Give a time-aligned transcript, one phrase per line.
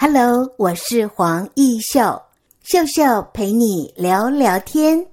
[0.00, 2.22] Hello，我是黄奕秀，
[2.62, 5.04] 秀秀陪你聊聊天。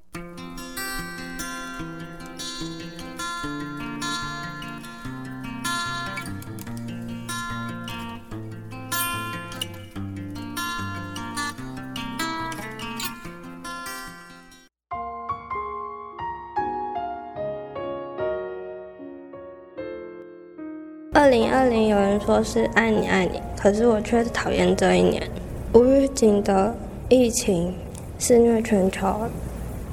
[21.11, 25.27] 二零二零有人说是爱你爱你，可是我却讨厌这一年。
[25.73, 26.71] 无预警的
[27.09, 27.73] 疫情
[28.19, 29.21] 肆虐全球，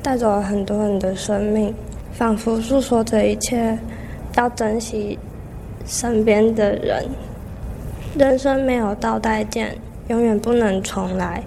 [0.02, 1.74] 带走了很多人的生命，
[2.12, 3.78] 仿佛诉说着一切
[4.37, 5.19] 要珍惜
[5.87, 7.06] 身边的人。
[8.14, 9.75] 人生没有倒带键，
[10.09, 11.42] 永远不能重来，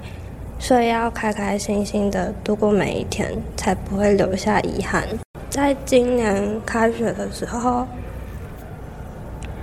[0.58, 5.04] 所以要开开心心的度过每一天，才不会留下遗憾。
[5.48, 7.86] 在今年开学的时候。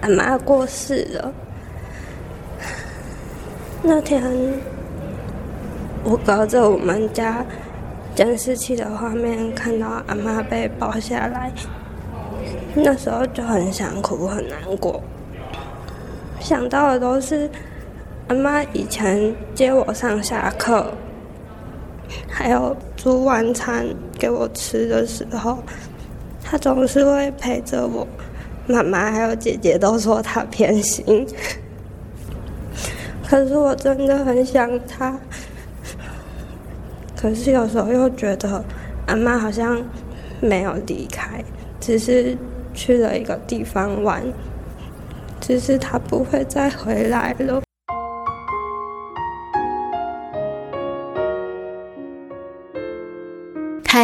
[0.02, 1.32] 俺妈过世了。
[3.84, 4.22] 那天，
[6.04, 7.45] 我隔着我们家
[8.15, 11.51] 监视器的画面看到阿妈被抱下来，
[12.74, 15.02] 那时候就很想哭，很难过。
[16.38, 17.51] 想到的都是
[18.29, 20.92] 阿妈以前接我上下课，
[22.29, 23.85] 还有煮晚餐
[24.16, 25.59] 给我吃的时候，
[26.40, 28.07] 她总是会陪着我。
[28.68, 31.26] 妈妈还有姐姐都说她偏心，
[33.33, 35.19] 可是我真的很想他。
[37.16, 38.63] 可是有时候又觉得
[39.07, 39.83] 阿妈好像
[40.38, 41.43] 没有离开，
[41.80, 42.37] 只是
[42.75, 44.23] 去了一个地方玩，
[45.41, 47.63] 只是他不会再回来了。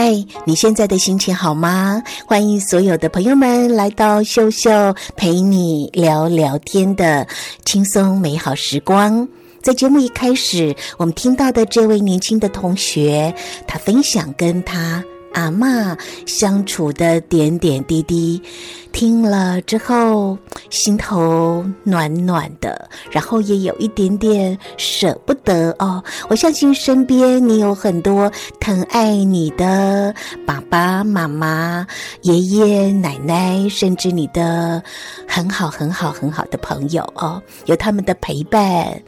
[0.09, 2.03] 嗨，你现在的心情好吗？
[2.25, 4.71] 欢迎所有的朋友们来到秀秀
[5.17, 7.27] 陪你聊聊天的
[7.67, 9.29] 轻松美好时光。
[9.61, 13.35] 在节目一开始，我们听到的这位年轻的同学，
[13.67, 15.05] 他分享跟他
[15.39, 18.43] 阿妈相处的点点滴滴。
[18.91, 20.37] 听了之后，
[20.71, 26.03] 心头暖暖的，然后也有一点点舍不得哦。
[26.29, 30.13] 我相信身边你有很多疼爱你的
[30.45, 31.87] 爸爸妈妈、
[32.23, 34.83] 爷爷奶奶，甚至你的
[35.29, 39.01] 很好很好很好的朋友哦，有他们的陪伴。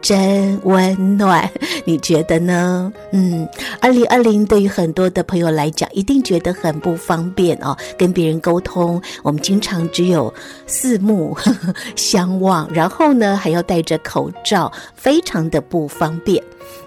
[0.00, 1.50] 真温暖，
[1.84, 2.92] 你觉得呢？
[3.12, 3.48] 嗯，
[3.80, 10.32] 二零二零对于很多的朋友来讲，一定觉得很不方便哦，跟别人沟通，我们经常只有
[10.66, 16.42] 四目呵 呵相望，然后呢还要戴着口罩，非常的不方便。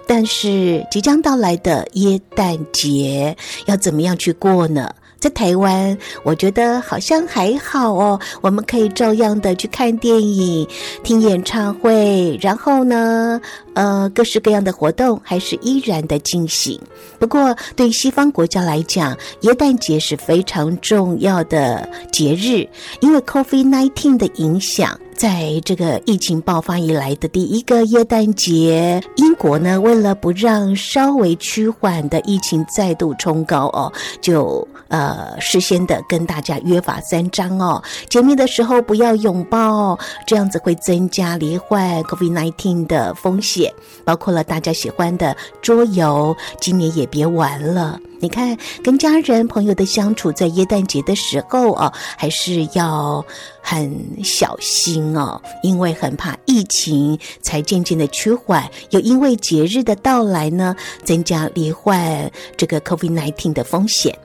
[0.06, 4.92] 但是即将到来的耶诞节，要怎么样去过呢？
[5.20, 8.18] 在台湾，我觉得好像还好哦。
[8.40, 10.66] 我们可以照样的去看电影、
[11.04, 13.38] 听演唱会，然后呢，
[13.74, 16.80] 呃，各式各样的活动还是依然的进行。
[17.18, 22.66] 不过，对西方国家来讲，耶诞节是非常重要的节日，
[23.00, 24.98] 因为 COVID-19 的影响。
[25.20, 33.92] 在这个疫情爆发以来的第一个耶诞节，英国呢，为了不让稍微趋缓的疫情再度冲高哦，
[34.22, 43.70] 就呃事先的跟大家约法三章哦，见面的时候不要拥抱，这样子会增加罹患 COVID-19 的风险，
[44.06, 48.00] 包括了大家喜欢的桌游，今年也别玩了。
[48.20, 53.24] 你看，跟家人朋友的相处，在耶诞节的时候哦，还是要
[53.62, 64.16] 很小心哦，因为很怕疫情才渐渐的趋缓，又因为节日的到来呢，增加罹患这个 COVID-19 的风险。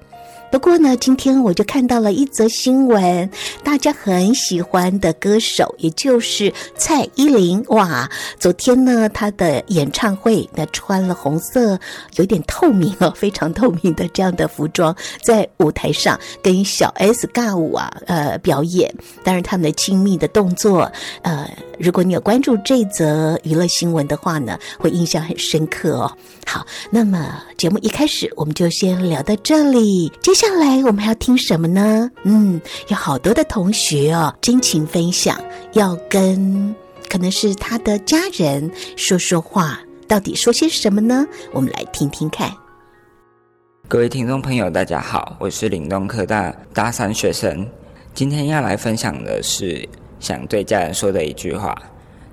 [0.51, 3.29] 不过呢，今天我就看到了一则新闻，
[3.61, 7.61] 大家很喜欢的歌手，也就是蔡依林。
[7.67, 11.77] 哇，昨天呢，她的演唱会，那穿了红色，
[12.15, 18.93] 有点透明哦，非常透明的这样的服装，在舞台上跟小 S 尬舞啊，呃，表演。
[19.23, 20.89] 当然，他们的亲密的动作，
[21.21, 26.11] 呃，如果你有关注这则娱乐新闻的话呢，会印象很深刻哦。
[26.45, 30.11] 好，那么节目一开始，我们就先聊到这里。
[30.21, 32.11] 接接下来我们还要听什么呢？
[32.23, 32.59] 嗯，
[32.89, 35.41] 有好多的同学哦，真情分享，
[35.71, 36.75] 要跟
[37.09, 39.79] 可能是他的家人说说话，
[40.09, 41.25] 到底说些什么呢？
[41.53, 42.51] 我们来听听看。
[43.87, 47.65] 各位听众朋友，大家好，我是岭东科大大三学生，
[48.13, 49.87] 今天要来分享的是
[50.19, 51.73] 想对家人说的一句话。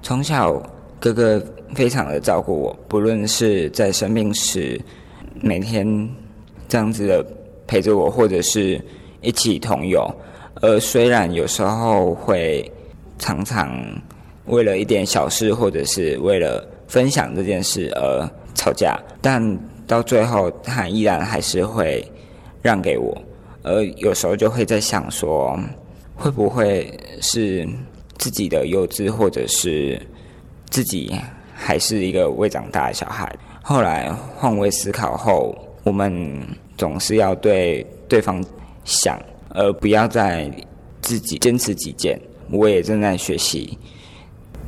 [0.02, 0.60] 从小，
[0.98, 1.40] 哥哥
[1.72, 4.80] 非常的照顾我，不论是在生病时，
[5.40, 5.86] 每天
[6.66, 7.24] 这样子的
[7.72, 8.78] 陪着我，或者是
[9.22, 10.06] 一起同游。
[10.56, 12.70] 而虽然有时候会
[13.18, 13.74] 常常
[14.44, 22.06] 为了一点小事，或者是为了分享这件事而吵架，但到最后他依然还是会
[22.60, 23.16] 让给我。
[23.62, 25.58] 而有时候就会在想说，
[26.14, 26.92] 会不会
[27.22, 27.66] 是
[28.18, 29.98] 自己的幼稚，或者是
[30.68, 31.10] 自己
[31.54, 33.34] 还是一个未长大的小孩？
[33.62, 36.12] 后来换位思考后，我们
[36.82, 38.44] 总是要对对方
[38.84, 39.16] 想，
[39.50, 40.50] 而不要再
[41.00, 42.20] 自己坚持己见。
[42.50, 43.78] 我也正在学习，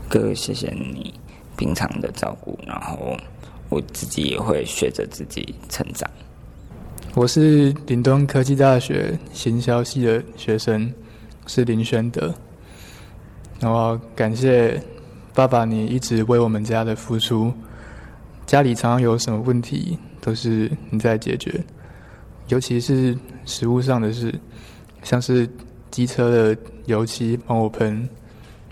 [0.08, 1.12] 哥，谢谢你
[1.56, 3.16] 平常的照顾，然后
[3.69, 6.08] 我自己也会学着自己成长。
[7.16, 10.94] 我是林东科技大学行销系的学生，
[11.49, 12.32] 是林轩德。
[13.58, 14.81] 然后感谢
[15.34, 17.52] 爸爸，你一直为我们家的付出。
[18.46, 21.64] 家里常常有什么问题，都是你在解决，
[22.49, 24.35] 尤其是食物上的事，
[25.02, 25.49] 像是
[25.91, 28.08] 机车的油漆帮我喷，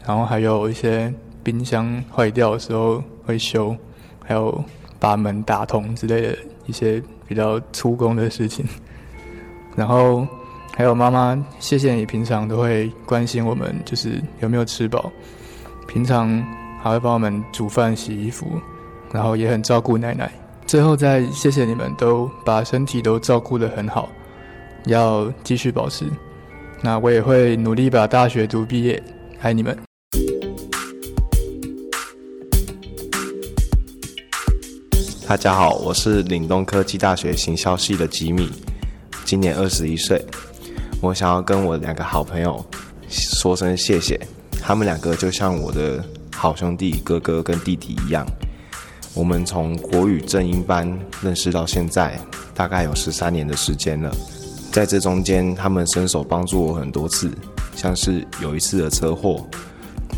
[0.06, 3.76] 然后还有一些冰箱坏掉的时候会修，
[4.24, 4.64] 还有
[4.98, 7.02] 把门打通之类的一些。
[7.24, 8.62] 比较粗工的事情，
[9.75, 10.26] 然后
[10.76, 15.10] 还有妈妈，谢谢你平常都会关心我们，就是有没有吃饱，
[15.88, 16.28] 平常
[16.82, 18.60] 还会帮我们煮饭、洗衣服，
[19.12, 20.30] 然后也很照顾奶奶。
[20.72, 24.10] 最后再谢谢你们都把身体都照顾得很好，
[24.86, 26.06] 要继续保持。
[26.80, 29.02] 那我也会努力把大学读毕业，
[29.42, 29.78] 爱你们。
[35.28, 38.48] 大家好，我是岭东科技大学行销系的吉米，
[39.26, 40.25] 今年二十一岁。
[41.02, 42.64] 我想要跟我两个好朋友
[43.10, 44.18] 说声谢谢，
[44.62, 46.02] 他们两个就像我的
[46.34, 48.25] 好兄弟，哥哥跟弟弟一样。
[49.14, 52.19] 我们从国语正音班认识到现在，
[52.55, 54.11] 大概有十三年的时间了。
[54.70, 57.31] 在这中间，他们伸手帮助我很多次，
[57.76, 59.47] 像是有一次的车祸，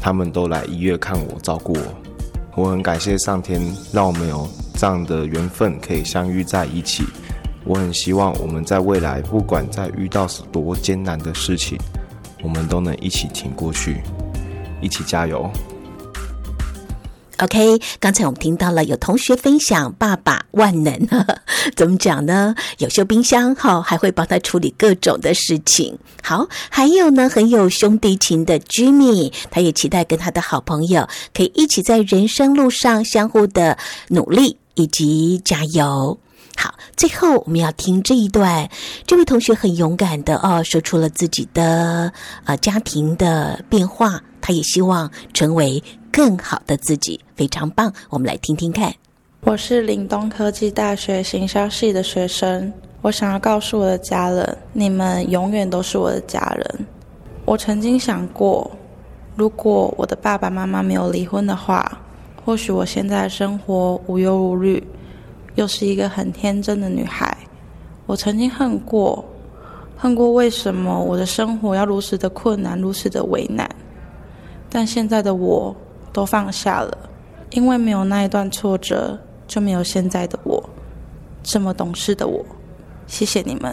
[0.00, 1.94] 他们都来医院看我，照顾我。
[2.54, 3.60] 我很感谢上天，
[3.92, 4.48] 让我们有。
[4.76, 7.04] 这样的缘分可以相遇在一起，
[7.64, 11.78] 我很希望我们在未来，不管在遇到多艰难的事情，
[12.42, 14.02] 我们都能一起挺过去，
[14.82, 15.48] 一起加油。
[17.38, 21.38] OK，刚才我们听到了有同学分享，爸爸万能呵呵，
[21.76, 22.54] 怎么讲呢？
[22.78, 25.98] 有修冰箱，好，还会帮他处理各种的事情。
[26.22, 33.78] 好，还有呢，很有兄弟情的 Jimmy，他也期待跟他的好朋友可以一起在人生路上相互的
[34.08, 34.58] 努力。
[34.76, 36.18] 以及加油！
[36.56, 38.68] 好，最后我们要听这一段。
[39.06, 42.12] 这位同学很勇敢的哦，说出了自己的
[42.44, 45.82] 呃家庭的变化，他也希望成为
[46.12, 47.90] 更好的自己，非常棒。
[48.10, 48.94] 我们来听听看。
[49.40, 52.70] 我是岭东科技大学行销系的学生，
[53.00, 56.86] 我想要告诉我的家人，你们永远都是我的家人。
[57.46, 58.70] 我曾经想过，
[59.34, 62.00] 如果我的爸爸妈妈没有离婚的话。
[62.44, 64.86] 或许我现在生活无忧无虑，
[65.54, 67.34] 又是一个很天真的女孩。
[68.04, 69.24] 我曾经恨过，
[69.96, 73.66] 恨过为什么我的生活要如此的困难，如此的为难。
[74.74, 75.72] 但现在的我
[76.12, 76.98] 都放下了，
[77.50, 79.16] 因为没有那一段挫折，
[79.46, 80.68] 就没有现在的我，
[81.44, 82.44] 这么懂事的我。
[83.06, 83.72] 谢谢你们。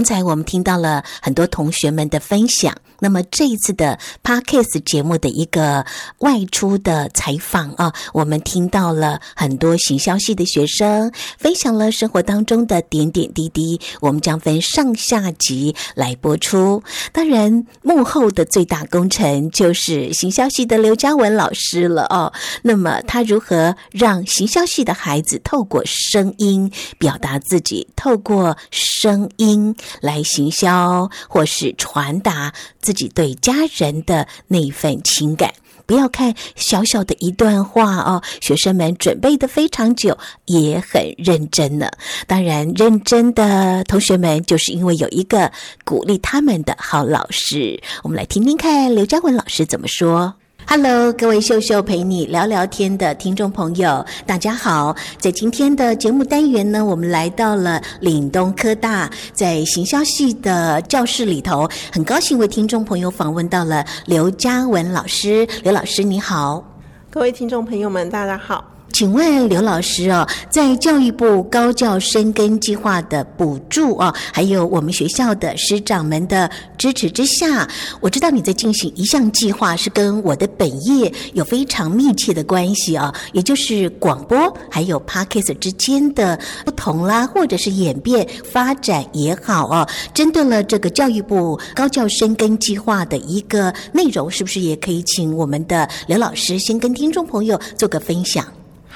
[0.00, 2.74] 刚才我们听到了很多同学们的分享。
[3.02, 5.84] 那么这一次的 Podcast 节目的一个
[6.18, 13.78] 外出的采访啊，我们听到了很多行销系的学生分享了生活当中的点点滴滴。
[14.00, 16.82] 我们将分上下集来播出。
[17.12, 22.32] 当然，幕后的最大功臣就是行销系的刘嘉文老师了哦。
[22.62, 32.52] 那么他如何让行销系的孩子透过声音表达自己，透过声音来行销，或是传达？
[32.80, 35.52] 自己对家人的那份情感，
[35.86, 38.22] 不要看小小的一段话哦。
[38.40, 40.16] 学生们准备的非常久，
[40.46, 41.90] 也很认真呢。
[42.26, 45.52] 当然，认真的同学们就是因为有一个
[45.84, 47.80] 鼓励他们的好老师。
[48.02, 50.34] 我们来听听看刘嘉文老师怎么说。
[50.72, 54.94] Hello，各位秀秀陪你聊聊天的听众朋友，大家好。
[55.18, 65.44] 在今天的节目单元呢，我们来到了岭东科大，在行销系的教室里头，很高兴为听众朋友访问到了刘嘉文老师。
[65.64, 66.64] 刘老师你好，
[67.10, 68.64] 各位听众朋友们，大家好。
[68.92, 77.66] 请问刘老师哦，在教育部高教深耕计划的补助哦，还有我们学校的师长们的支持之下，
[78.00, 89.88] 我知道你在进行一项计划，是跟我的本业有非常密切的关系啊，也就是广播还有 Podcast 之间的不同啦，或者是演变发展也好哦。
[90.12, 98.44] 针对了这个教育部高教深耕计划的一个内容，是不是也可以请我们的刘老师先跟听众朋友做个分享？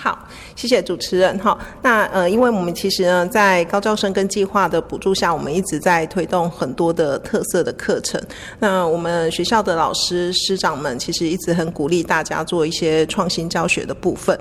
[0.05, 0.19] 好，
[0.55, 1.59] 谢谢主持人哈。
[1.81, 8.21] 那呃，因为我们其实呢，在高教生跟计划的补助下，我们一直在推动很多的特色的课程。
[8.59, 14.39] 那我们学校的老师师长们其实一直很鼓励大家做一些创新教学的部分。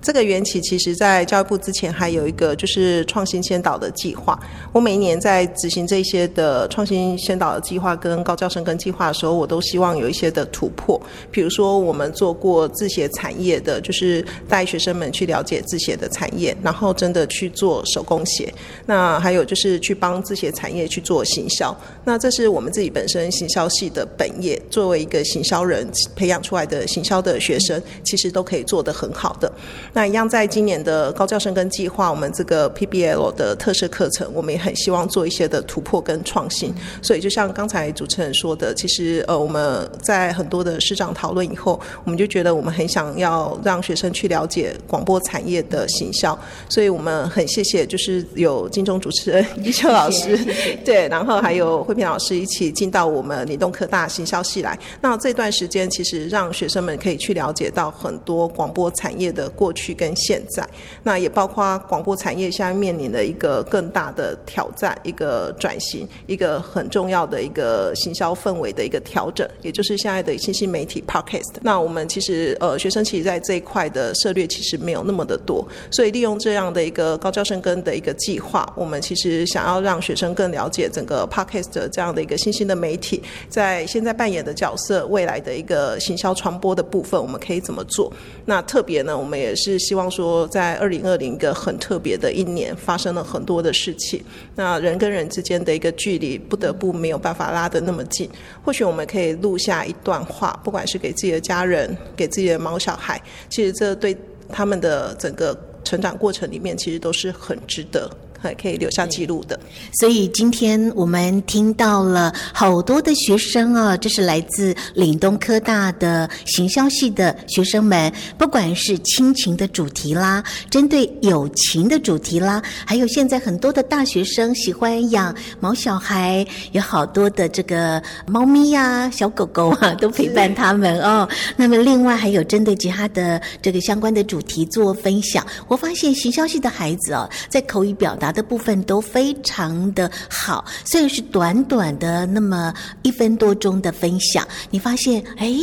[0.00, 4.40] 这个缘起其实，在教育部之前还有一个就是创新先导的计划。
[4.72, 10.98] 我每一年在执行这些的创新先导的计划跟高教生跟计划的时候，我都希望有一些的突破。
[11.30, 18.52] 比如说，我们做过自学产业的，就是带学生去了解制鞋的产业，然后真的去做手工鞋。
[18.84, 21.74] 那还有就是去帮制鞋产业去做行销。
[22.04, 29.50] 那这是我们自己本身行销系的本业，作为一个行销人培养出来的行销的学生，其实都可以做得很好的。
[29.94, 36.74] 那一样，在今年的高教深耕计划，我们这个 PBL 的特色课程，我们也很希望做一些的突破跟创新。
[37.02, 46.38] 所以，就像刚才主持人说的，其实呃，我们在很多的市长讨论以后，我们就觉得我们很想要让学生去了解广播产业的行销。
[46.68, 54.78] 所以我们很谢谢，就是有金钟主持人 一秋老师，谢谢对，然后还有慧萍老师一起进到我们理东科大行销系来。
[55.00, 60.68] 那这段时间，其实让学生们可以去了解到很多广播产业的过去跟现在，
[61.02, 71.54] 那也包括广播产业现在面临的一个更大的挑战，一个转型，一个很重要的一个行销氛围的一个调整，也就是现在的新兴媒体 Podcast。
[71.62, 88.12] 那我们其实呃学生其实在这一块的策略其实没有那么的多，所以利用这样的一个高教深耕的一个计划，我们其实想要让学生更了解整个 Podcast 这样的一个新兴的媒体，在现在扮演的角色，未来的一个行销传播的部分，我们可以怎么做？
[88.44, 90.02] 那特别呢，我们也是希望。
[90.12, 94.22] 说在二零二零个很特别的一年，发生了很多的事情。
[94.54, 98.28] 那人跟人之间的一个距离，不得不没有办法拉得那么近。
[98.62, 104.14] 或许我们可以录下一段话，不管是给自己的家人，给自己的毛小孩，其实这对
[104.52, 108.08] 他们的整个成长过程里面，其实都是很值得。
[108.42, 109.58] 还可以留下记录的，
[110.00, 131.28] 所以今天我们听到了好多的学生啊，这是来自岭东科大的行销系的学生们，不管是亲情的主题啦，针对友情的主题啦，还有现在很多的大学生喜欢养毛小孩，有好多的这个猫咪呀、啊、小狗狗啊， 都陪伴他们哦。
[131.56, 138.31] 那么另外还有针对其他的这个相关的主题做分享，我发现行销系的孩子哦，在口语表达。
[138.32, 142.72] 的部分都非常的好，虽然是短短的那么
[143.02, 145.54] 一分多钟的分享，你发现，哎，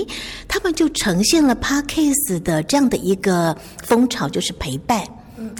[0.47, 5.03] 他们就呈现了 Parkes 的这样的一个风潮，就是陪伴。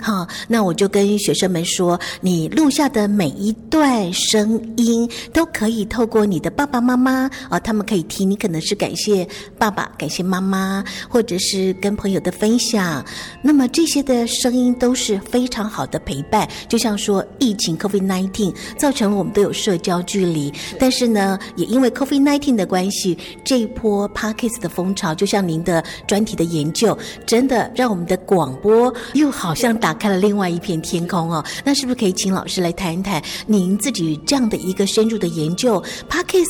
[0.01, 8.29] 好，那我就跟学生们说，你录下的每一段声音都可以透过你的爸爸妈妈啊，他们可以听。
[8.29, 13.03] 你可能是感谢爸爸，感谢妈妈，或者是跟朋友的分享。
[13.41, 16.48] 那么这些的声音都是非常好的陪伴。
[16.67, 29.68] 就像说疫情 COVID-19 造成了我们都有社交距离，但是呢，也因为 COVID-19 的关系，这一波 Parkes 的风潮，就像您的专题的研究，真的让我们的广播又好像。
[29.77, 36.45] 打开了另外一片天空哦，那是不是可以请老师来谈一谈您自己这样的一个深入的研究，Parkes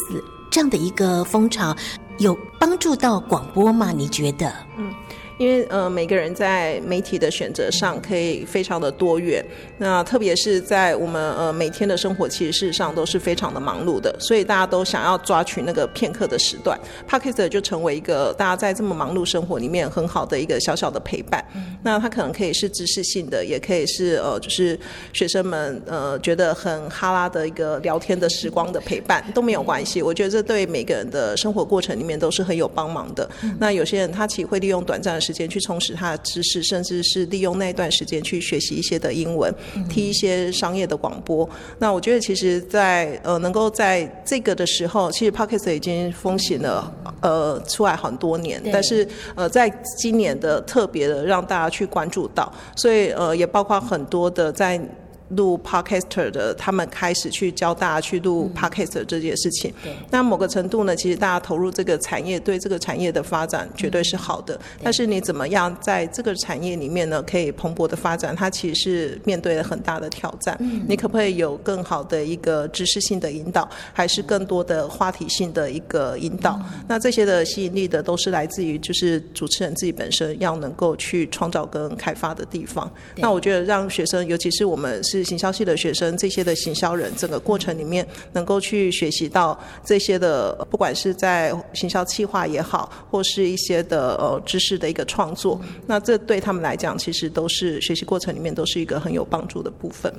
[0.52, 1.76] 这样的一个风潮
[2.18, 3.92] 有帮助到广播吗？
[3.92, 4.54] 你觉得？
[4.78, 4.94] 嗯。
[5.40, 9.44] 因为呃，每个人在媒体的选择上可以非常的多元，
[9.78, 16.78] 那特别是在我们呃每天的生活，其实事实上都是非常的忙碌的，所以大家都想要抓取那个片刻的时段
[17.10, 21.42] ，Podcast 就成为一个大家在这么忙碌生活里面很好的一个小小的陪伴。
[21.82, 24.78] 那它可能可以是知识性的，也可以是呃就是
[25.14, 30.02] 学生们呃觉得很哈拉的一个聊天的时光的陪伴都没有关系。
[30.02, 33.30] 我觉得这对每个人的生活过程里面都是很有帮忙的。
[33.58, 39.54] 那有些人他其实会利用短暂的时间去充实他的知识，甚至是利用那段时间去学习一些的英文，
[39.88, 41.48] 听一些商业的广播。
[41.78, 48.60] 那我觉得，其实在，在呃，能够在这个的时候，其实 Pocket 已经风行了，呃，出来很多年。
[48.74, 49.70] 但是，呃，在
[50.00, 54.82] 今年的特别的让大家去关注到，所以呃，也包括很多的在。
[55.30, 59.74] 录 Podcaster 的，他们开始去教大家去录 Podcaster 这件事情。
[59.84, 59.94] 对。
[60.10, 64.60] 那某个程度呢，其实大家投入这个产业，对这个产业的发展绝对是好的。
[64.84, 68.36] 但是你怎么样在这个产业里面呢，可以蓬勃的发展？
[68.36, 70.58] 它其实是面对了很大的挑战。
[70.60, 70.84] 嗯。
[70.88, 76.60] 你可不可以有更好的一个知识性的引导，还是更多的话题性的一个引导？
[76.88, 82.92] 那这些的吸引力的都是来自于就是主持人自己本身要能够去创造跟开发的地方。
[83.16, 100.14] 那我觉得让学生，尤其是我们是行销系的学生，这些的行销人，整个过程里面能够去学习到这些的，不管是在行销企划也好，或是一些的呃知识的一个创作，那这对他们来讲，其实都是学习过程里面都是一个很有帮助的部分。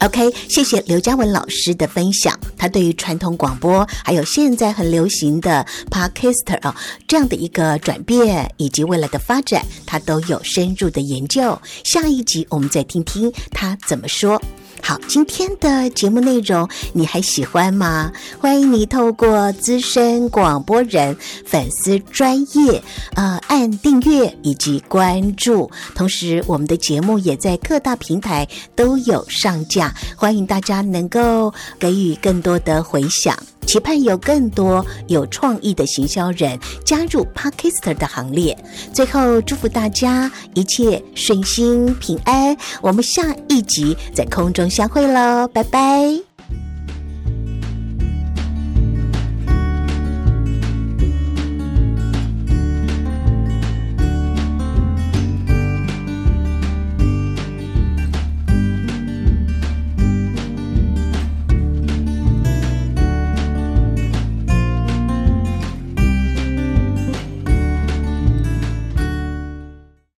[0.00, 2.38] OK，谢谢刘嘉文老师的分享。
[2.56, 6.74] 他对于传统广播，还有现在很流行的 Podcaster 啊
[7.06, 11.60] 这样的一个转变，以及未来的发展，他都有深入的研究。
[11.84, 14.40] 下一集我们再听听他怎么说。
[14.82, 18.10] 好，今天的节目内容你还喜欢吗？
[18.40, 22.82] 欢迎你透过资深广播人粉丝专业，
[23.14, 25.70] 呃，按订阅以及关注。
[25.94, 33.36] 同时，我们的节目也在各大平台都有上架，欢迎大家能够给予更多的回响。
[33.66, 38.56] 期盼有更多有创意的行销人加入 Parkister 的行列。
[38.92, 42.56] 最后，祝福大家一切顺心平安。
[42.80, 46.29] 我们下一集在空中相会喽，拜拜。